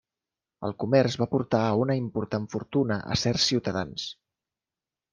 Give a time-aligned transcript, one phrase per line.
[0.67, 4.11] El comerç va portar a una important fortuna a certs ciutadans.